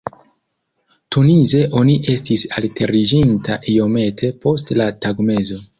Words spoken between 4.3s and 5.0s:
post la